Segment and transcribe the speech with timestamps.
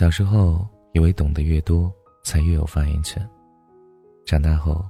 [0.00, 1.92] 小时候以为懂得越多
[2.24, 3.22] 才越有发言权，
[4.24, 4.82] 长大后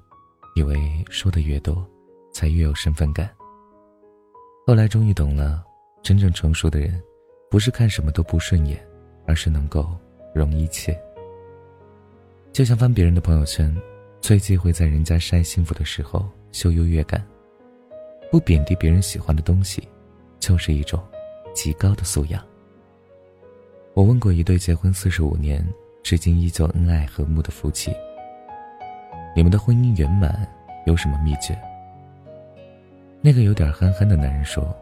[0.54, 1.84] 以为说的越多
[2.32, 3.28] 才越有身份感。
[4.64, 5.64] 后来终于懂了，
[6.00, 7.02] 真正成熟的人，
[7.50, 8.80] 不是看什么都不顺眼，
[9.26, 9.98] 而是能够
[10.32, 10.96] 容一切。
[12.52, 13.76] 就像翻别人的朋友圈，
[14.20, 17.20] 最忌讳在人家晒幸福的时候秀优越感。
[18.30, 19.82] 不贬低别人喜欢的东西，
[20.38, 21.02] 就是一种
[21.52, 22.40] 极高的素养。
[23.94, 25.66] 我问过一对结婚四十五年，
[26.02, 27.92] 至今依旧恩爱和睦的夫妻
[29.34, 30.46] ：“你们的婚姻圆满
[30.86, 31.56] 有什么秘诀？”
[33.20, 34.74] 那个有点憨憨的男人说：“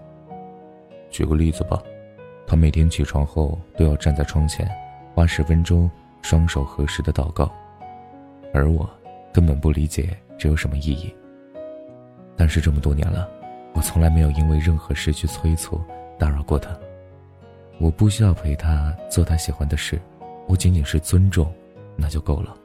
[1.11, 1.83] 举个例子吧，
[2.47, 4.69] 他每天起床后都要站在窗前，
[5.15, 5.91] 花十分钟
[6.23, 7.51] 双手合十的祷告，
[8.53, 8.89] 而我
[9.33, 11.13] 根本不理解这有什么意义。
[12.37, 13.29] 但是这么多年了。”
[13.75, 15.81] 我从来没有因为任何事去催促、
[16.19, 16.77] 打扰过他。
[17.79, 20.01] 我不需要陪他做他喜欢的事，
[20.47, 21.53] 我仅仅是尊重，
[21.97, 22.57] 那就够了。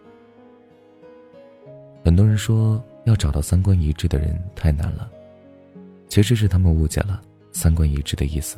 [2.04, 5.10] 很多人说要找到三观一致的人太难了，
[6.10, 8.58] 其实是他们误解了三观一致的意思。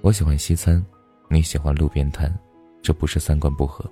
[0.00, 0.84] 我喜欢西餐，
[1.28, 2.34] 你喜欢路边摊，
[2.82, 3.84] 这不是三观不合。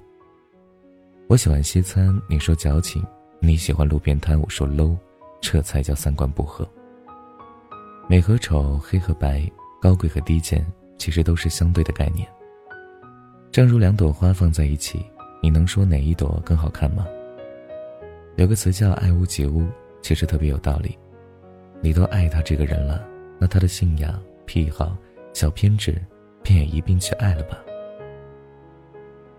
[1.28, 3.02] 我喜欢西餐，你说矫情；
[3.38, 4.96] 你喜欢路边摊，我说 low，
[5.42, 6.66] 这才叫三观不合。
[8.08, 9.46] 美和丑，黑和白，
[9.80, 10.66] 高贵和低贱，
[10.98, 12.28] 其实都是相对的概念。
[13.50, 15.04] 正如两朵花放在一起，
[15.42, 17.06] 你能说哪一朵更好看吗？
[18.36, 19.66] 有个词叫“爱屋及乌”，
[20.02, 20.96] 其实特别有道理。
[21.80, 23.04] 你都爱他这个人了，
[23.38, 24.96] 那他的信仰、癖好、
[25.32, 26.00] 小偏执，
[26.42, 27.58] 便也一并去爱了吧。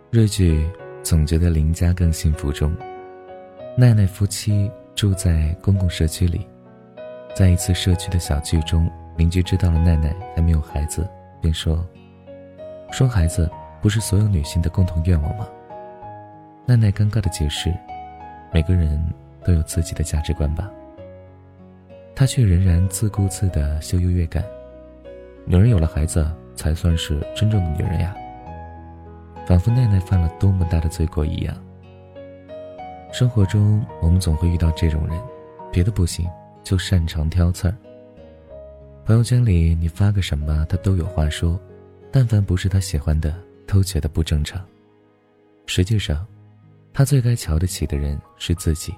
[0.09, 0.67] 日剧
[1.03, 2.75] 总觉得邻家更幸福中，
[3.77, 6.47] 奈奈夫妻住在公共社区里。
[7.35, 11.07] 在一次社区的小聚中，邻居知道了奈奈还没有孩子，
[11.41, 11.85] 便说
[12.91, 13.49] ：“生孩子
[13.81, 15.47] 不是所有女性的共同愿望吗？”
[16.65, 17.73] 奈奈尴尬的解释
[18.53, 19.02] ：“每个人
[19.43, 20.69] 都有自己的价值观吧。”
[22.15, 24.43] 她却仍然自顾自的秀优越感
[25.45, 28.15] ：“女人有了孩子才算是真正的女人呀。”
[29.47, 31.55] 仿佛奈奈犯了多么大的罪过一样。
[33.11, 35.19] 生活中，我们总会遇到这种人，
[35.71, 36.30] 别的不行。
[36.61, 37.75] 就擅长挑刺儿。
[39.09, 41.59] 朋友圈里你发个什么，他都有话说，
[42.11, 44.64] 但凡不是他喜欢的，都觉得不正常。
[45.65, 46.23] 实际上，
[46.93, 48.93] 他最该瞧得起的人是自己。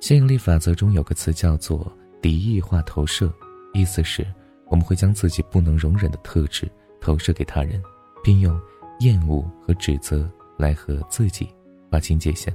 [0.00, 1.90] 吸引力法则中有个词叫做
[2.20, 3.32] “敌意化投射”，
[3.72, 4.22] 意思是
[4.66, 6.70] 我们会将自己不能容忍的特质
[7.00, 7.82] 投射给他人，
[8.22, 8.60] 并用
[9.00, 11.48] 厌恶和指责来和自己
[11.90, 12.54] 划清界限。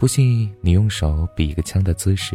[0.00, 2.34] 不信，你用手比一个枪的姿势，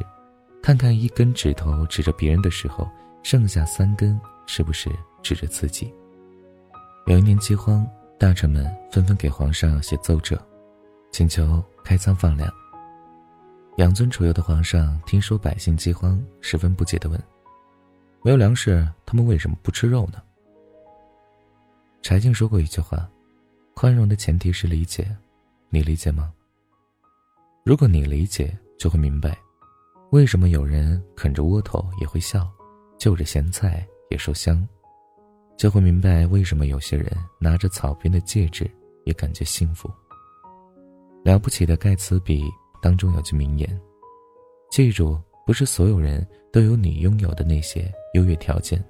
[0.61, 2.88] 看看一根指头指着别人的时候，
[3.23, 4.89] 剩下三根是不是
[5.23, 5.91] 指着自己？
[7.07, 7.85] 有一年饥荒，
[8.19, 10.39] 大臣们纷纷给皇上写奏折，
[11.11, 12.47] 请求开仓放粮。
[13.77, 17.19] 养尊处优的皇上听说百姓饥荒，十分不解地问
[18.22, 20.22] ：“没有粮食，他们为什么不吃肉呢？”
[22.03, 23.09] 柴静说过一句话
[23.73, 25.07] ：“宽容的前提是理解，
[25.69, 26.31] 你理解吗？”
[27.66, 29.38] 如果你理解，就会明白，
[30.11, 32.45] 为什么有人啃着窝头也会笑，
[32.97, 34.67] 就着咸菜也说香，
[35.55, 38.69] 就会明白为什么有些人拿着草编的戒指
[39.05, 39.89] 也感觉幸福。
[41.23, 42.44] 了不起的盖茨比
[42.81, 43.81] 当中有句名言：
[44.69, 45.17] 记住，
[45.47, 48.83] 不是所有人都有你拥有的那些优越条件。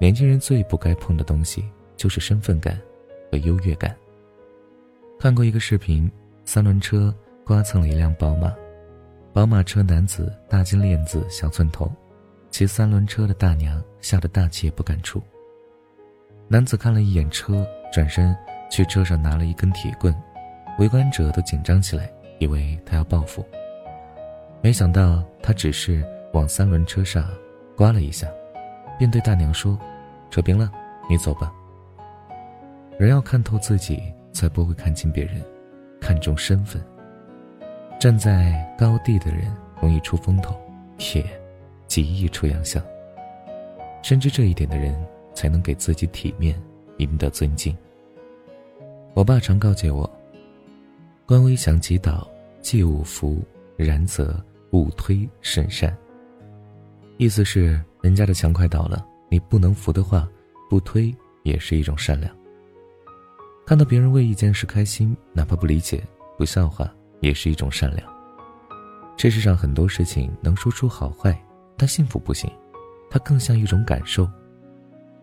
[0.00, 1.64] 年轻人最不该碰的东西
[1.96, 2.80] 就是身份感
[3.30, 3.96] 和优越感。
[5.20, 6.10] 看过一个视频，
[6.44, 7.14] 三轮车。
[7.42, 8.54] 刮蹭了一辆宝马，
[9.32, 11.88] 宝马车男子大金链子小寸头，
[12.50, 15.22] 骑三轮车的大娘吓得大气也不敢出。
[16.48, 18.36] 男子看了一眼车，转身
[18.68, 20.12] 去车上拿了一根铁棍，
[20.80, 23.46] 围观者都紧张起来，以为他要报复。
[24.60, 27.30] 没想到他只是往三轮车上
[27.76, 28.26] 刮了一下，
[28.98, 29.78] 便对大娘说
[30.28, 30.72] ：“扯平了，
[31.08, 31.52] 你走吧。”
[32.98, 34.02] 人要看透自己，
[34.32, 35.40] 才不会看清别人，
[36.00, 36.82] 看重身份。
[38.00, 40.58] 站在高地的人容易出风头，
[41.14, 41.22] 也
[41.86, 42.82] 极易出洋相。
[44.02, 44.98] 深知这一点的人，
[45.34, 46.58] 才能给自己体面，
[46.96, 47.76] 赢得尊敬。
[49.12, 50.10] 我爸常告诫我
[51.28, 52.26] ：“官微想祈祷，
[52.62, 53.42] 既勿扶，
[53.76, 54.34] 然则
[54.70, 55.94] 勿推甚善。”
[57.18, 60.26] 意思是，人家的墙快倒了，你不能扶的话，
[60.70, 62.34] 不推也是一种善良。
[63.66, 66.02] 看到别人为一件事开心，哪怕不理解、
[66.38, 66.90] 不笑话。
[67.20, 68.12] 也是一种善良。
[69.16, 71.38] 这世上很多事情能说出好坏，
[71.76, 72.50] 但幸福不行，
[73.10, 74.28] 它更像一种感受。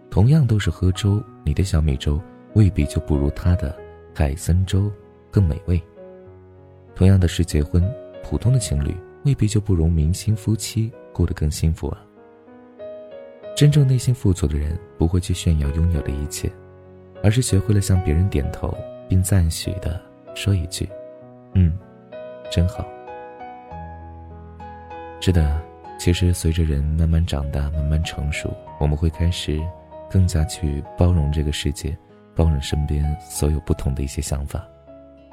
[0.10, 2.22] 同样都是喝粥，你的小米粥
[2.54, 3.76] 未必就不如他的
[4.14, 4.92] 海参粥
[5.30, 5.82] 更美味。
[6.96, 7.84] 同样的是结婚，
[8.24, 8.96] 普通的情侣
[9.26, 12.02] 未必就不如明星夫妻过得更幸福啊。
[13.56, 16.52] 真正内心富足的人，不会去炫耀拥有的一切，
[17.24, 18.76] 而是学会了向别人点头，
[19.10, 20.00] 并赞许的
[20.36, 20.88] 说一句
[21.54, 21.78] ：“嗯，
[22.50, 22.86] 真好。”
[25.20, 25.62] 是的，
[26.00, 29.60] 其实随着人慢慢长大、慢慢成熟，我们会开始
[30.10, 31.98] 更加去包容这个世界，
[32.36, 34.66] 包容身边所有不同的一些想法。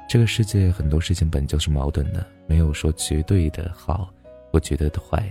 [0.09, 4.09] 这个世界很多事情本就是矛盾的，没有说绝对的好
[4.51, 5.23] 或绝对的坏，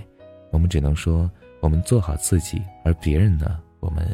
[0.51, 4.05] 我们只能说我们做好自己，而别人呢，我们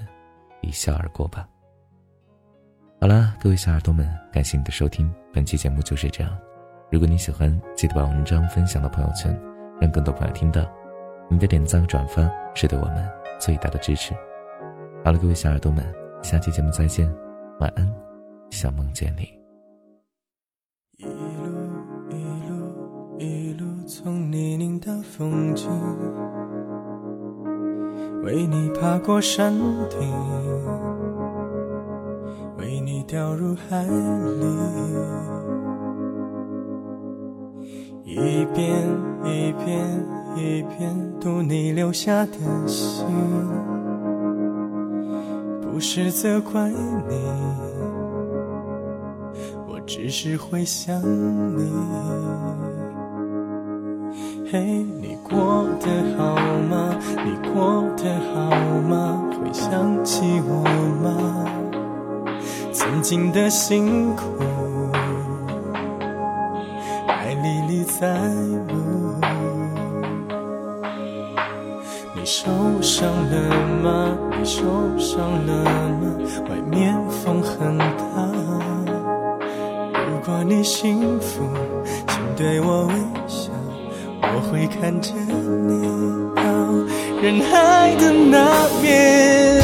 [0.63, 1.47] 一笑而过吧。
[3.01, 6.50] 好了，各位小耳朵们，感谢你的收听，本期节目就是这样。
[6.91, 9.39] 如果你喜欢，记得把文章分享到朋友圈。
[9.81, 10.61] 让更多朋友听到，
[11.31, 13.09] 你的点赞和转发是对我们
[13.39, 14.13] 最大的支持。
[15.03, 15.83] 好了，各位小耳朵们，
[16.21, 17.11] 下期节目再见，
[17.61, 17.91] 晚安，
[18.51, 19.23] 想梦见你。
[20.99, 21.15] 一路
[22.11, 25.71] 一路一路从泥泞到风景，
[28.23, 29.55] 为你爬过山
[29.89, 29.99] 顶，
[32.59, 33.91] 为你掉入海里。
[38.11, 38.69] 一遍
[39.23, 40.05] 一遍
[40.35, 42.33] 一遍读你留下的
[42.67, 43.07] 信，
[45.63, 47.15] 不是责怪你，
[49.69, 51.01] 我只是会想
[51.57, 51.71] 你。
[54.51, 54.61] 嘿，
[55.01, 56.35] 你过得好
[56.69, 56.99] 吗？
[57.25, 58.51] 你过得好
[58.89, 59.23] 吗？
[59.41, 60.65] 会想起我
[61.01, 61.47] 吗？
[62.73, 64.25] 曾经的辛苦。
[68.01, 68.07] 在
[68.69, 69.21] 路，
[72.15, 72.51] 你受
[72.81, 73.37] 伤了
[73.83, 74.17] 吗？
[74.39, 74.63] 你受
[74.97, 75.65] 伤了
[76.01, 76.17] 吗？
[76.49, 77.85] 外面风很大。
[79.93, 81.43] 如果你幸福，
[82.09, 82.95] 请对我微
[83.27, 83.51] 笑，
[84.23, 85.87] 我会看着你
[86.35, 86.43] 到
[87.21, 89.61] 人海的那边。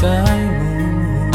[0.00, 0.08] 在
[0.58, 1.30] 目。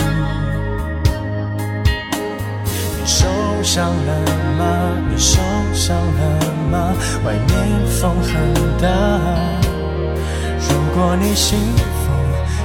[2.97, 3.25] 你受
[3.63, 4.11] 伤了
[4.57, 4.61] 吗？
[5.09, 5.39] 你受
[5.73, 6.21] 伤了
[6.69, 6.93] 吗？
[7.23, 7.51] 外面
[7.87, 8.31] 风很
[8.81, 8.85] 大。
[10.67, 12.11] 如果你幸福，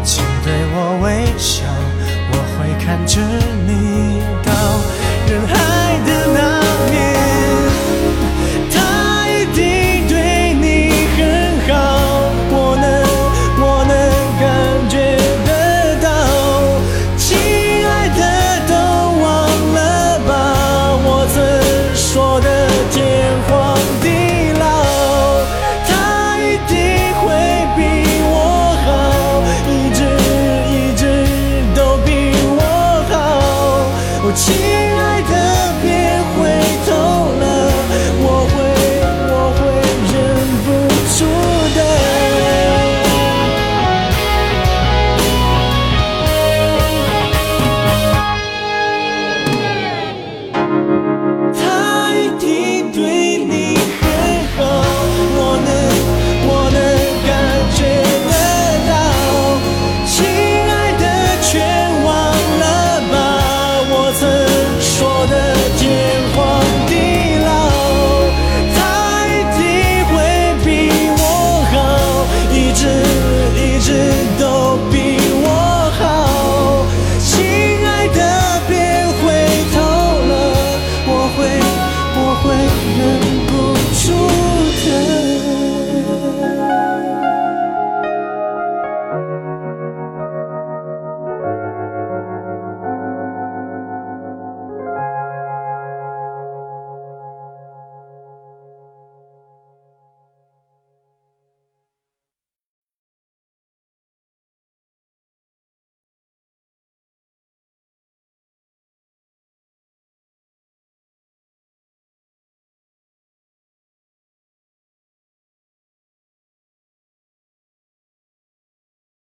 [0.02, 1.06] 请对我微
[1.38, 1.64] 笑，
[2.32, 3.20] 我会看着
[3.68, 3.93] 你。